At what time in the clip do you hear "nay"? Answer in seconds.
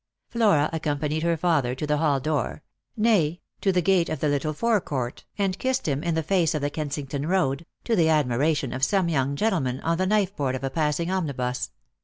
2.97-3.39